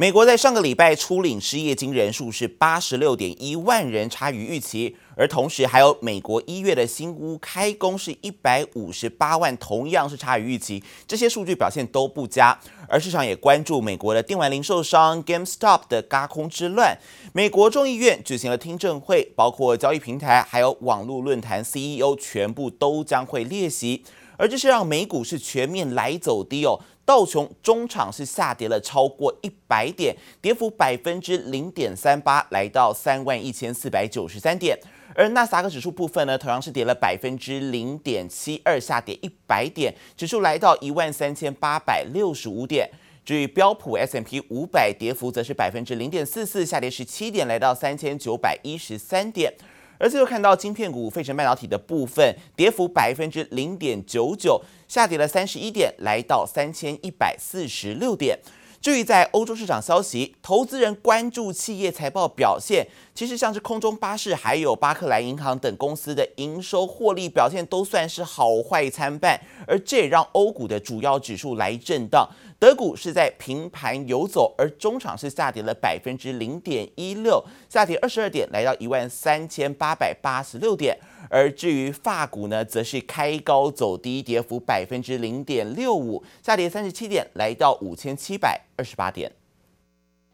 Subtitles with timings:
[0.00, 4.96] 美国在上个礼拜初领失业金人数是八十六点一万人，差于预期。
[5.16, 10.80] 而同时，还有美国一月的新屋开工是一百五十八万，同样是差于预期。
[11.08, 12.56] 这些数据表现都不佳。
[12.86, 16.96] 而市场也关注美国的电玩零售商 GameStop 的轧空之乱。
[17.32, 24.04] 美国众议院举行了听证会，包括交易平台还有网络论坛 CEO 全部都将会列席。
[24.36, 26.78] 而这是让美股是全面来走低哦。
[27.08, 34.78] 道琼中场是下跌了超过一百点，跌幅百分之零点三八，来到三万一千四百九十三点。
[35.14, 42.90] 而纳斯达克指数部分呢，同样是跌了百分之零点七二，下跌一百点，指数来到一万三千八百六十五点。
[43.24, 49.50] 至于标普 S M P 五百，跌幅则是百分之零点四四，下跌十七点，来到三千九百一十三点。
[49.98, 58.38] 而最后看到晶片股、费城半导体的部分，跌幅百分之零点九九，下跌了三十一点，来到三千一百四十六点。
[58.80, 62.86] 至于在欧洲市场消息，投资人关注企业财报表现。
[63.12, 72.28] 其实像是空中巴士，还有巴克莱银行等公司的营收获利表现都算是好坏参半，而这也让欧股的主要指数来震荡。
[72.60, 80.96] 德股是在平盘游走，而中场是下跌了百分之零点一六，下跌二十二点，来到一万三千八百八十六点。
[81.28, 89.30] 而至于法股呢，则是开高走低，跌幅百分之零点六五，下跌三十七点，来到五千七百二十八点。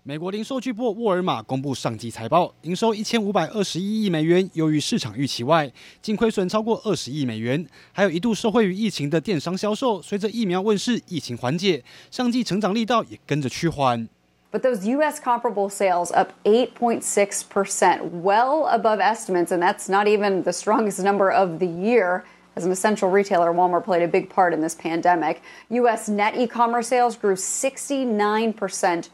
[0.07, 7.67] 美国零售巨擘沃尔玛公布上季财报，营收一千五百二十一亿美元，优于市场预期外，净亏损超过二十亿美元。
[7.91, 14.07] 还有一度受惠于疫情的电商销售，随着疫苗问世，疫情缓解，上季成长力道也跟着趋缓。
[14.53, 15.21] But those U.S.
[15.21, 21.59] comparable sales up 8.6%, well above estimates, and that's not even the strongest number of
[21.59, 22.23] the year.
[22.56, 25.42] As an essential retailer, Walmart played a big part in this pandemic.
[25.70, 26.10] U.S.
[26.10, 29.06] net e-commerce sales grew 69%.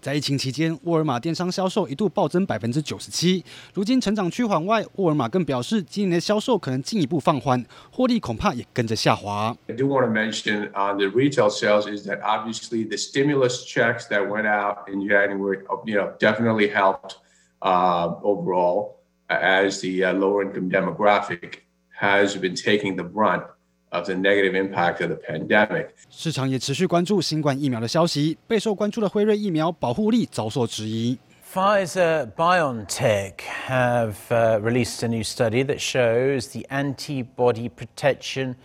[0.00, 3.44] 在疫情期间，沃尔玛电商销售一度暴增百分之九十七。
[3.72, 9.56] 如今成长趋缓外，沃尔玛更表示，今年的销售可能进一步放缓，获利恐怕也跟着下滑。
[9.66, 14.28] I do want to mention on the retail sales is that obviously the stimulus checks that
[14.28, 17.16] went out in January, you know, definitely helped
[17.62, 21.62] uh, overall as the uh, lower income demographic
[22.00, 23.44] has been taking the brunt.
[23.94, 25.90] of the negative impact of the pandemic。
[26.10, 31.16] 市场也持续关注新冠疫苗的消息，备受关注的辉瑞疫苗保护力遭受质疑。
[31.52, 33.34] Pfizer BioNTech
[33.68, 38.56] have uh, released a new study that shows the antibody protection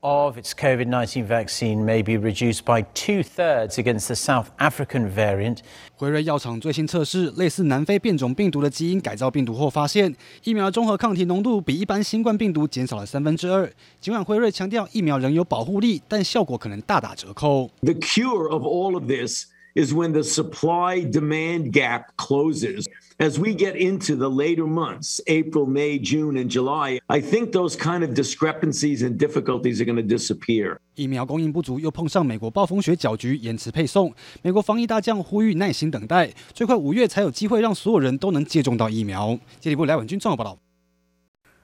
[0.00, 5.10] of its COVID 19 vaccine may be reduced by two thirds against the South African
[5.12, 5.58] variant.
[5.96, 10.14] 辉瑞药厂最新测试类似南非变种病毒的基因改造病毒后，发现
[10.44, 13.68] 疫苗综合抗体浓度比一般新冠病毒减少了三分之二。
[14.00, 17.70] 尽管辉瑞强调疫苗仍有保护力，但效果可能大打折扣。
[17.80, 22.85] The cure of all of this is when the supply demand gap closes.
[23.19, 27.75] As we get into the later months, April, May, June, and July, I think those
[27.75, 30.77] kind of discrepancies and difficulties are going to disappear.
[30.95, 34.13] 疫苗供应不足，又碰上美国暴风雪搅局，延迟配送。
[34.41, 39.39] 美国防疫大将呼吁耐心等待，最快五月才有机会让所有人都能接种到疫苗。
[39.59, 40.57] 接力部来文君综合报道。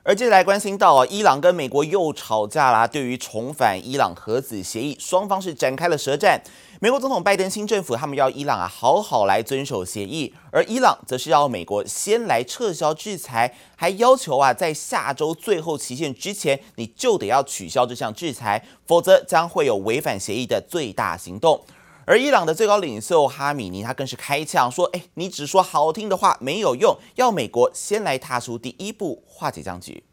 [0.06, 2.86] 而接下来关心到啊，伊朗跟美国又吵架啦。
[2.86, 6.38] 对于重返伊朗核子协议，双方是展开了舌战。
[6.78, 21.58] 美国总统拜登新政府他们要伊朗啊好好来遵守协议，而伊朗则是要美国先来撤销制裁，还要求啊在下周最后期限之前你就得要取消这项制裁，否则将会有违反协议的最大行动。
[22.06, 30.04] 而伊朗的最高领袖哈米尼他更是开呛说：“哎，你只说好听的话没有用，要美国先来踏出第一步，化解僵局。”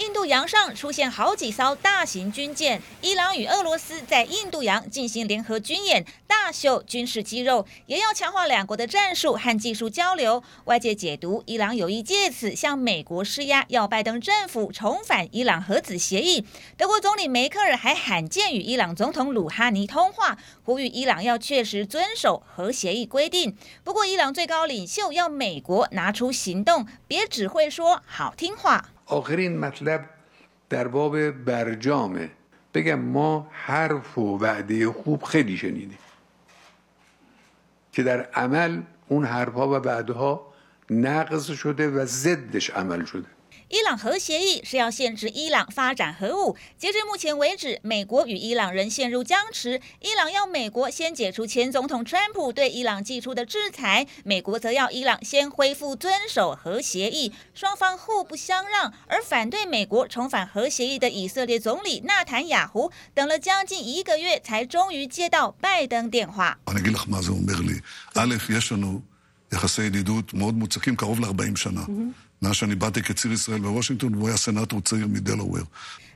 [0.00, 10.42] 印度洋上出现好几艘大型军舰，伊朗与俄罗斯在印度洋进行联合军演，大秀军事肌肉，也要强化两国的战术和技术交流。
[10.64, 16.46] 外界解读，伊朗有意借此向美国施压，要拜登政府重返伊朗核子协议。
[16.78, 23.54] 德国总理梅克尔还罕见与伊朗总统鲁哈尼通话，呼吁伊朗要确实遵守核协议规定。
[23.84, 28.88] 不过，伊朗最高领袖要美国拿出行动，别只会说好听话。
[29.10, 30.10] آخرین مطلب
[30.68, 32.30] در باب برجامه.
[32.74, 35.98] بگم ما حرف و وعده خوب خیلی شنیدیم
[37.92, 40.54] که در عمل اون حرفها و وعده ها
[40.90, 43.26] نقض شده و ضدش عمل شده.
[43.70, 46.56] 伊朗核协议是要限制伊朗发展核武。
[46.76, 49.80] 截至目前为止，美国与伊朗仍陷入僵持。
[50.00, 57.32] 伊朗要美国先解除前总统川普对伊朗寄出的制裁，美国则要伊朗先恢复遵守核协议。
[57.54, 58.92] 双方互不相让。
[59.06, 66.58] 而反对美国重返核协议的以色列总理纳坦雅胡，等了将近一个月，才终于接到拜登电话。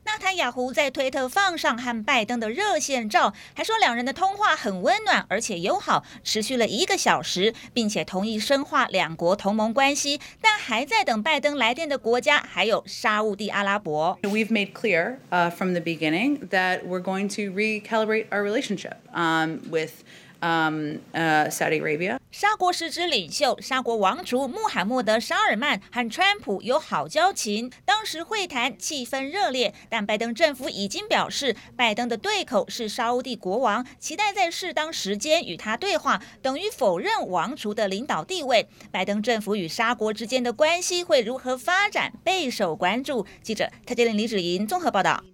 [0.05, 10.19] 纳坦雅胡在推特放上和拜登的热线照，还说两人的通话很温暖而且友好，持续了一个小时，并且同意深化两国同盟关系。
[10.41, 14.17] 但还在等拜登来电的国家还有沙乌地阿拉伯。
[14.23, 20.03] We've made clear, uh, from the beginning that we're going to recalibrate our relationship, um, with.
[20.44, 22.18] Um, uh, Saudi Arabia.
[22.30, 29.72] 沙国实质领袖、沙国王储穆罕默德·沙尔曼和川普有好交情，当时会谈气氛热烈。
[29.88, 38.68] 但拜登政府已经表示，拜登的对口是沙乌地国王，期待在适当时间与他对话，等于否认王储的领导地位。
[38.90, 43.26] 拜登政府与沙国之间的关系会如何发展，备受关注。
[43.42, 45.24] 记者蔡洁玲、李芷莹综合报道。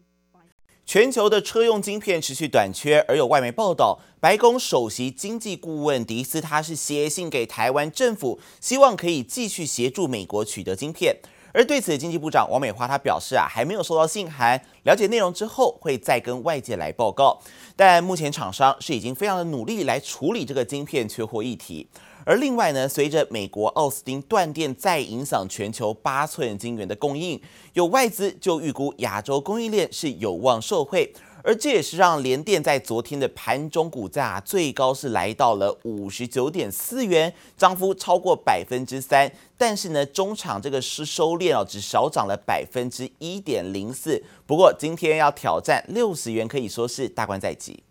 [0.90, 11.16] 全球的车用晶片持续短缺，而有外媒报道，白宫首席经济顾问迪斯他是写信给台湾政府，希望可以继续协助美国取得晶片。
[11.52, 17.40] 而对此，经济部长王美花她表示啊，还没有收到信函，了解内容之后会再跟外界来报告。
[17.76, 21.86] 但目前厂商是已经非常的努力来处理这个晶片缺货议题。
[22.24, 27.40] 而另外呢，随着美国奥斯汀断电再影响全球八寸晶圆的供应，
[27.72, 31.12] 有外资就预估亚洲供应链是有望受惠，
[31.42, 39.30] 而这也是让联电在昨天的盘中股价最高是来到了五十九点四元，涨幅超过百分之三。
[39.56, 44.22] 但是呢，中场这个是收敛哦，只少涨了百分之一点零四。
[44.46, 47.82] 不过今天要挑战六十元，可以说是大关在即。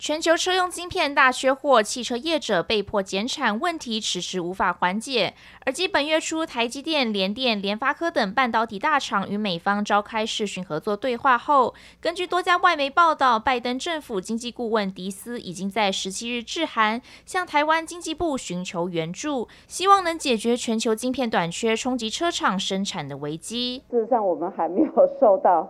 [0.00, 5.34] 全球车用晶片大缺货，汽车业者被迫减产，问题迟迟无法缓解。
[5.66, 23.82] 而继本月初台积电、联电、联发科等半导体大厂与美方召开视讯合作对话后，根据多家外媒报道，拜登政府经济顾问迪斯已经在十七日致函向台湾经济部寻求援助，希望能解决全球晶片短缺冲击车厂生产的危机。
[23.90, 25.68] 事实上，我们还没有收到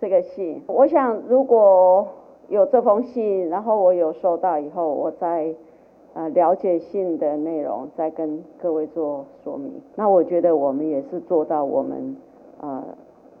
[0.00, 0.62] 这个信。
[0.68, 2.08] 我想，如果
[2.48, 5.54] 有这封信，然后我有收到以后，我再
[6.14, 9.72] 呃了解信的内容，再跟各位做说明。
[9.96, 12.16] 那我觉得我们也是做到我们
[12.60, 12.82] 呃。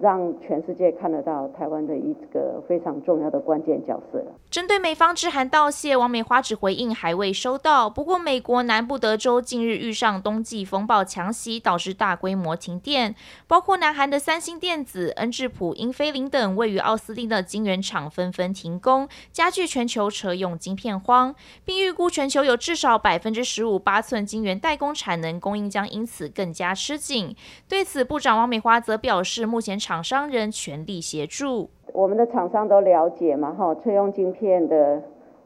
[0.02, 4.20] 让全世界看得到台湾的一个非常重要的关键角色。
[4.50, 7.88] 针对美方致函道谢，王美花只回应还未收到。
[7.88, 13.14] 不过，美国南部德州近日遇上冬季风暴强袭，导致大规模停电，
[13.46, 21.32] 包括南韩的三星电子、恩智浦、英飞凌等位于奥斯汀的晶圆厂纷纷停工，加剧全球车用晶片荒，
[21.64, 27.36] 并预估全球有至少百分之十五八寸晶圆代工产能供应将因此更加吃紧。
[27.68, 35.02] 对此，部长王美花则表示，目前厂厂商人全力协助，我们的厂商都了解嘛，哈，车用晶片的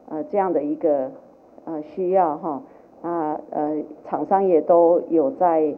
[0.07, 1.11] 呃这样的一个
[1.65, 2.63] 呃需要哈，
[3.01, 3.75] 啊呃
[4.09, 5.75] 厂商也都有在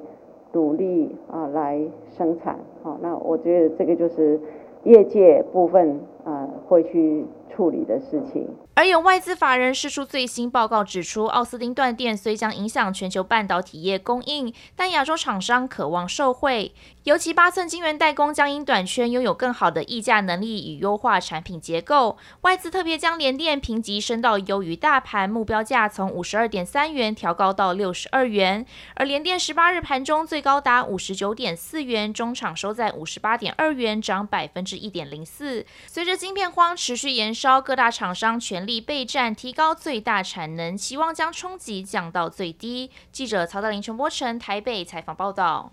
[0.51, 1.81] 努力啊来
[2.15, 4.39] 生产，好，那我觉得这个就是
[4.83, 8.47] 业界部分啊会去处理的事情。
[8.75, 16.71] 而有外资法人释出最新报告，指出奥斯汀断电虽将影响全球半导体业供应，但亚洲厂商渴望受惠。
[17.09, 22.19] 尤其八寸晶圆代工将因短缺，拥有更好的议价能力与优化产品结构。
[22.41, 28.63] 外资特别将联电评级升到优于大盘，目标价从五十二点三元调高到六十二元。
[28.93, 35.65] 而联电十八日盘中最高达五十九点四元，中场收在五十八点二元，涨百分之一点零四。
[35.87, 42.91] 随着晶片荒持续延烧，各大厂商全力备战，提高最大产能，期望将冲击降到最低。
[43.11, 45.71] 记者曹德林、陈波成台北采访报道。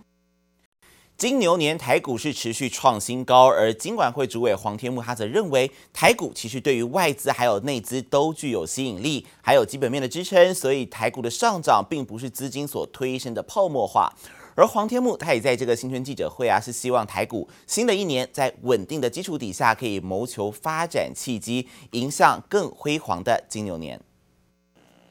[1.16, 14.12] 金牛年台股是持续创新高，而金管会主委黄天木他则认为，台股其实对于外资还有内资都具有吸引力，还有基本面的支撑，所以台股的上涨并不是资金所推升的泡沫化。
[14.54, 23.98] 而黄天木他也在这个新春记者会啊，是希望台股新的一年在稳定的基础底下，可以谋求发展契机，迎向更辉煌的金牛年。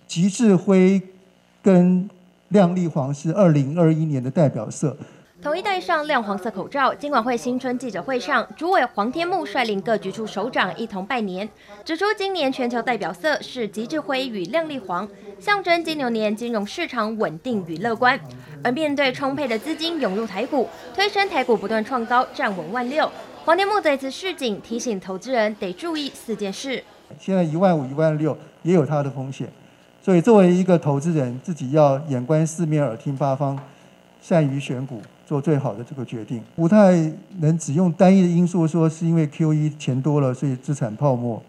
[0.08, 1.02] 极致灰
[1.64, 2.08] 跟
[2.50, 4.96] 亮丽黄是二零二一年的代表色。
[5.46, 6.92] 统一戴上亮黄色口罩。
[6.92, 11.48] 金管会新春记者会上，主委黄天牧率领各局处首长一同拜年，
[11.84, 18.20] 指出今年全球代表色是极致灰与亮丽黄，象征金牛年金融市场稳定与乐观。
[18.64, 23.08] 而面对充沛的资金涌入台股，推升台股不断创高，站稳万六。
[23.46, 26.84] 黄天牧再次示警，提醒投资人得注意四件事。
[27.20, 29.48] 现在一万五、一万六也有它的风险，
[30.02, 33.60] 所以作为一个投资人，自己要眼观四面，耳听八方，
[34.20, 35.00] 善于选股。
[35.26, 41.42] 做最好的这个决定，不太能只用单一的因素说是因为 QE 钱多了，所以资产泡沫。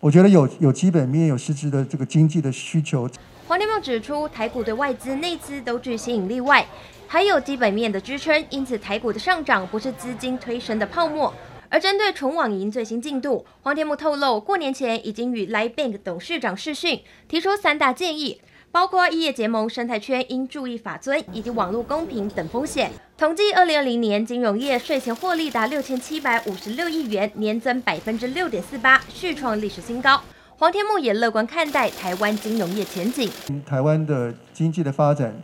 [0.00, 3.08] 我觉得有有基本面、有实质的这个经济的需求。
[3.46, 6.66] 黄天牧指出，台股对外资、内资都具吸引力外，
[7.06, 11.32] 还有基本面的支撑，因此台股的上涨不是资金推升的泡沫。
[11.68, 18.40] 而针对纯网银最新进度，黄天牧透露，过年前已经与 LINE Bank 董事长试讯，提出三大建议。
[18.72, 22.90] 包括异业结盟、生态圈应注意法遵以及网络公平等风险。
[23.18, 30.18] 统计二零二零年金融业税前获利达六千七百五十六亿元，年增百分之六点四八，续创历史新高。
[30.56, 33.30] 黄天牧也乐观看待台湾金融业前景。
[33.66, 35.34] 台湾的经济的发展，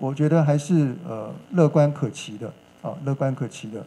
[0.00, 3.86] 我觉得还是呃乐观可期的啊，乐观可期的。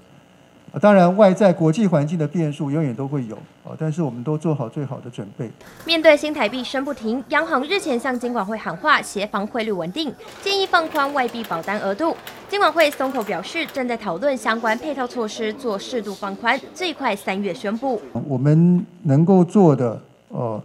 [0.79, 5.49] 当然，外在国际环境的变数永远都会有啊，但是我们都做好最好的准备。
[5.85, 12.15] 面对新台币升不停，央行日前向金管会喊话，协防汇率稳定，建议放宽外币保单额度。
[12.47, 17.99] 金管会松口表示，正在讨论相关配套措施，做适度放宽，最快三月宣布。
[18.27, 19.99] 我们能够做的，
[20.29, 20.61] 呃，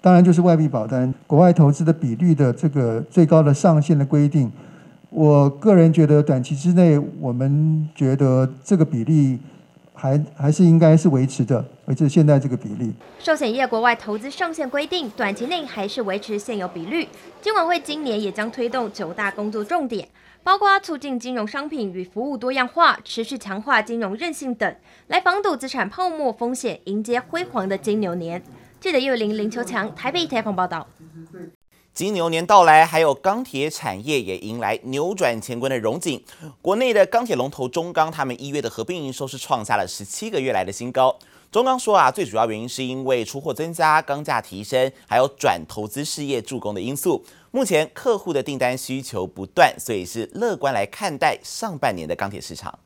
[0.00, 4.50] 当然就是外币保单，国外投资的比率的这个最高的上限的规定。
[5.16, 9.38] 我个人觉得，短期之内，我们觉得这个比例
[9.94, 12.92] 还还是应该是维持的，维持现在这个比例。
[13.18, 17.08] 寿险业国外投资上限规定，短期内还是维持现有比率。
[17.40, 20.06] 金管会今年也将推动九大工作重点，
[20.44, 28.42] 包括促进金融商品与服务多样化，持续强化金融韧性等，来防堵资产泡沫风险，迎接辉煌的金牛年。
[28.78, 30.86] 记者叶玲、林秋强台北采访报道。
[31.96, 36.22] 金牛年到来，还有钢铁产业也迎来扭转乾坤的荣景。
[36.60, 41.18] 国内的钢铁龙头中钢，他们一月的合并营收是创下了十七个月来的新高。
[41.50, 47.24] 中钢说啊，最主要原因是因为出货增加、钢价提升，还有转投资事业助攻的因素。
[47.50, 52.78] 目前客户的订单需求不断，所以是乐观来看待上半年的钢铁市场。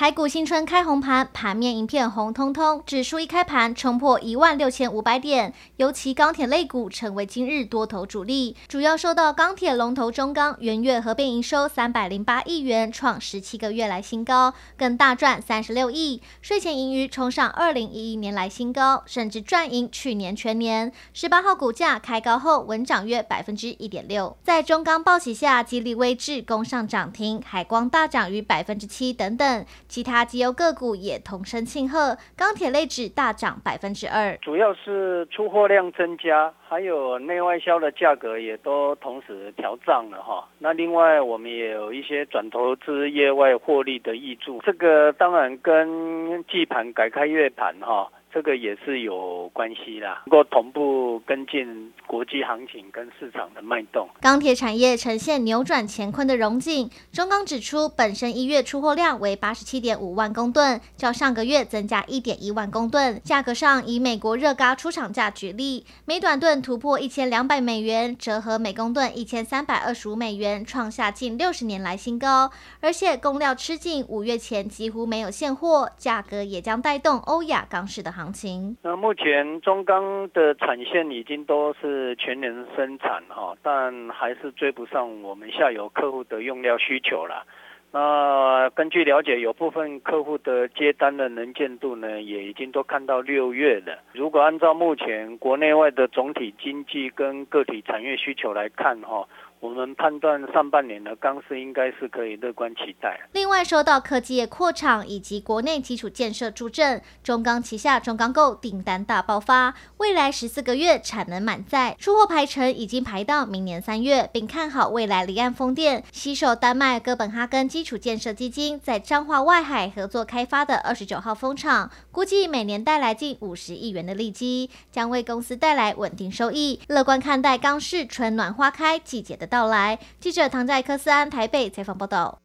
[0.00, 20.90] 台股新春开红盘，盘面一片红彤彤，指数一开盘冲破一万六千五百点，尤其钢铁类股成为今日多头主力，主要受到钢铁龙头中钢元月合并营收三百零八亿元，创十七个月来新高，更大赚三十六亿，税前盈余冲上二零一一年来新高，甚至赚赢去年全年。
[21.12, 29.66] 十八号股价开高后稳涨约百分之一点六，在中钢报喜下，吉利威智攻上涨停，海光大涨逾百分之七等等。
[29.90, 40.46] 其他绩优个股也同声庆贺，钢铁类指大涨百分之二，主要是出货量增加，还有内外销的价格也都同时调涨了哈。
[40.60, 48.08] 那另外我们也有一些转投资业外获利的挹注，这个当然跟季盘改开月盘哈。
[48.32, 54.08] 这个也是有关系啦，能够同步跟进国际行情跟市场的脉动。
[54.20, 56.88] 钢铁产业呈现扭转乾坤的荣景。
[57.12, 63.20] 中钢指出，本身一月出货量为八十七点五万公吨，较上个月增加一点一万公吨。
[63.24, 72.50] 价格上，以美国热轧出厂价举例，每短吨突破一千两百美元，折合每公吨一千三百二十五美元，创下近六十年来新高。
[72.80, 78.76] 而且供料吃紧，五月前几乎没有现货，价格也将带动欧亚钢市的行情。
[78.82, 87.46] 那目前中钢的产线已经都是全年生产哈，但还是追不上我们下游客户的用料需求了。
[87.92, 93.98] 那根据了解，有部分客户的接单的能见度呢，也已经都看到六月了。
[94.12, 99.26] 如果按照目前国内外的总体经济跟个体产业需求来看哈。
[99.60, 103.20] 我们判断上半年的钢市应该是可以乐观期待。
[103.32, 132.40] 另外，受到科技业扩厂以及国内基础建设助阵，中钢旗下中钢构订单大爆发，未来十四个月产能满载，出货排程已经排到明年三月，并看好未来离岸风电，携手丹麦哥本哈根基础建设基金在彰化外海合作开发的二十九号风场，估计每年带来近五十亿元的利基，将为公司带来稳定收益，乐观看待钢市春暖花开季节的到来，记者唐在科斯安台北采访报道。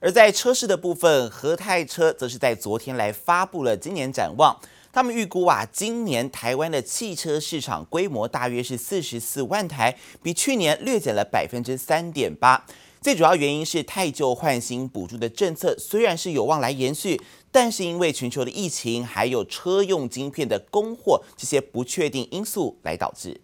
[0.00, 4.58] 而在车市的部分，和泰车则是在昨天来发布了今年展望。
[4.92, 12.66] 他们预估啊，今年台湾的汽车市场规模大约是四十四万台，比去年略减了百分之三点八。
[13.00, 17.20] 最主要原因是汰旧换新补助的政策虽然是有望来延续，
[17.52, 23.40] 但是因为全球的疫情还有车用晶片的供货这些不确定因素来导致。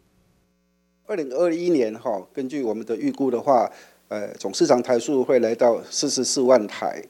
[1.06, 3.70] 二零二一年哈，根据我们的预估的话，
[4.08, 7.02] 呃，总市场台数会来到四十四万台。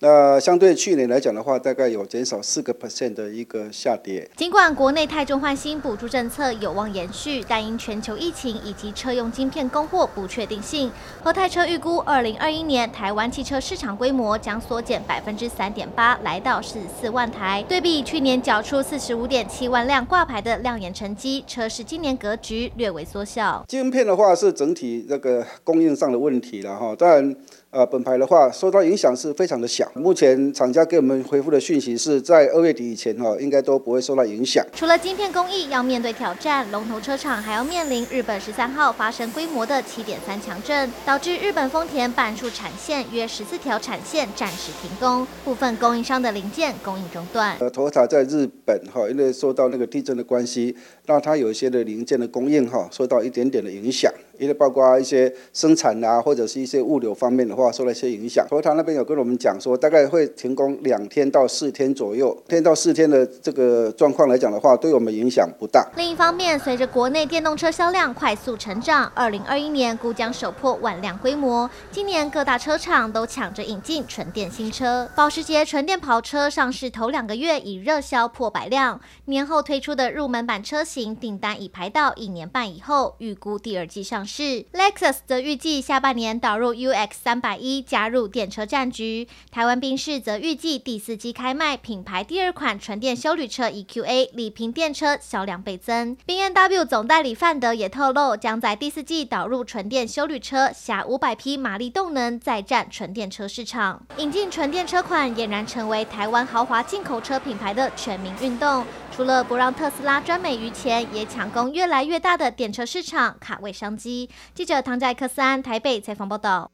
[0.00, 4.30] 那相对去年来讲的话，大概有减少四个 percent 的一个下跌。
[4.36, 17.64] 尽管国内汰旧换新补助政策有望延续，但因全球疫情以及车用晶片供货不确定性，和泰车预估二零二一年台湾汽车市场规模将缩减百分之三点八，来到四十四万台。
[17.68, 23.64] 对比去年缴出四十五点七万辆挂牌的亮眼成绩，车市今年格局略微缩小。
[23.66, 27.36] 晶片的话是整体这个供应上的问题了哈，当然。
[27.70, 29.90] 呃，本牌的话受到影响是非常的小。
[29.94, 34.64] 目前厂家给我们回复的讯息是在二月底以前哈，应该都不会受到影响。
[34.72, 47.58] 除了晶片工艺要面对挑战，龙头车厂还要面临日本十三号发生规模的七点三强震，导致日本丰田半数产线约十四条产线暂时停工，部分供应商的零件供应中断。
[47.60, 54.10] 呃，Toyota 在日本哈，因为受到那个地震的关系，那它有一些的零件的供应哈，受到一点点的影响。
[54.38, 58.46] 因为包括一些生产啊，或者是一些物流方面的话，受了一些影响。
[58.48, 62.36] 所以他那边有跟我们讲说，大概会停工两天到四天左右。
[62.48, 65.86] 天到四天的这个状况来讲的话，对我们影响不大。
[65.96, 71.68] 另一方面，随着国内电动车销量快速成长，二零二一年估将首破万辆规模。
[71.90, 75.08] 今年各大车厂都抢着引进纯电新车。
[75.14, 89.26] 保时捷纯电跑车上市头两个月已热销破百辆，年后推出的入门版车型订单已排到一年半以后，预估第二季上是 Lexus 则预计下半年导入 UX 三百一，加入电车战局。
[89.50, 96.16] 台湾宾士则预计第四季开卖品牌第二款纯电休旅车 EQA 礼平电车销量倍增。
[96.26, 104.06] BNW 总代理范德也透露，将在第四季导入纯电休旅车，辖五百匹马力动能，再战纯电车市场。
[104.18, 108.84] 引进纯电车款俨然成为台湾豪华进口车品牌的全民运动。
[109.10, 114.17] 除了不让特斯拉专美于前，也抢攻越来越大的电车市场，卡位商机。
[114.54, 116.70] 记者唐在克斯安台北采访报道。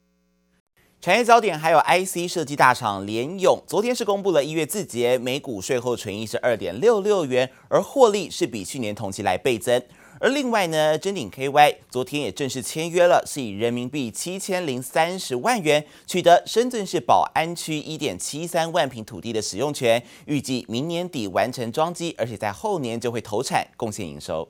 [1.00, 9.82] 产业焦点还有 IC 设计大厂联咏，昨天是公布了一月字节，每股税后纯益是二点六六元，而获利是比去年同期来倍增。
[10.20, 24.48] 而另外呢，臻鼎 KY 昨天也正式签约了，是以人民币七千零三十万元取得深圳市宝安区一点七三万平土地的使用权，预计明年底完成装机，而且在后年就会投产，贡献营收。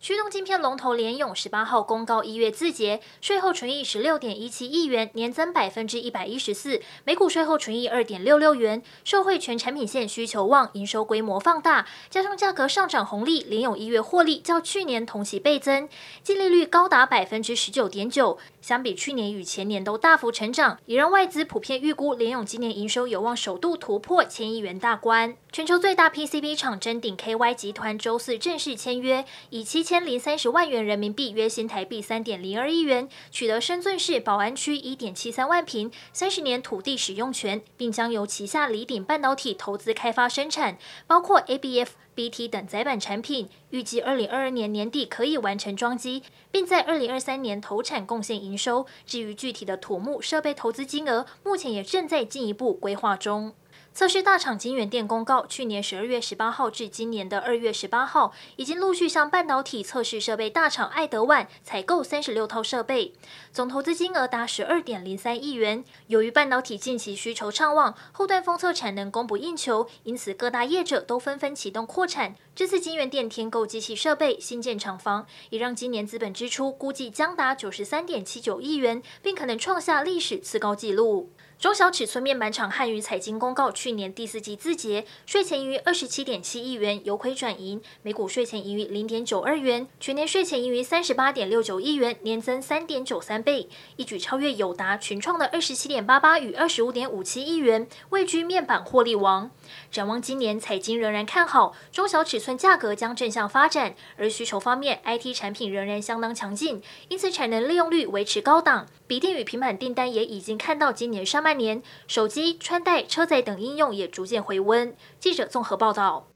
[0.00, 8.80] 驱动晶片龙头联咏十八号公告一月字节，税后纯益十六点一七亿元，年增百分之一百一十四，每股税后纯益二点六六元。
[9.02, 15.88] 受惠全产品线需求旺，营收规模放大，加上价格上涨红利，联咏一月获利较去年同期倍增，
[16.22, 25.36] 净利率高达百分之十九点九，相比去年与前年都大幅成长，也让外资普遍预估联咏今年营收有望首度突破千亿元大关。
[25.50, 43.48] 全球最大 PCB 厂臻鼎 KY 集团周四正式签约，以七千零三十万元人民币（约新台币三点零二亿元）取得深圳市宝安区一点七三万平、三十年土地使用权，并将由旗下礼鼎半导体投资开发生产，包括 ABF、BT 等载板产品。
[43.70, 48.84] 预计二零二二年年底可以完成装机，并在二零二三年投产贡献营收。
[49.06, 53.54] 至于具体的土木设备投资金额，目前也正在进一步规划中。
[53.98, 63.12] 测试大厂京元电公告，去年十二月十八号至今年的二月十八号，已经陆续向半导体测试设备大厂爱德万采购三十六套设备，
[63.50, 65.82] 总投资金额达十二点零三亿元。
[66.06, 72.36] 由于半导体近期需求畅旺，后段封测产能供不应求，因此各大业者都纷纷启动扩产。
[72.54, 81.32] 这次京元电添购机器设备、新建厂房，也让今年资本支出估计将达九十三点七九亿元，并可能创下历史次高纪录。
[81.58, 99.50] 中小尺寸面板厂汉语彩晶公告，去年第四季自结税前盈余二十七点七亿元，由亏转盈，每股税前盈余零点九二元，全年税前盈余三十八点六九亿元，年增三点九三倍，一举超越友达、群创的二十七点八八与二十五点五七亿元，位居面板获利王。
[99.90, 114.94] 展望今年，彩晶仍然看好中小尺寸价格将正向发展，而需求方面，IT 产品仍然相当强劲，因此产能利用率维持高档，笔电与平板订单也已经看到今年上半年，手机、穿戴、车载等应用也逐渐回温。
[115.18, 116.28] 记者综合报道。